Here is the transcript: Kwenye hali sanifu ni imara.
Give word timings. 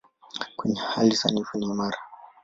Kwenye 0.55 0.79
hali 0.81 1.15
sanifu 1.15 1.57
ni 1.57 1.65
imara. 1.65 1.97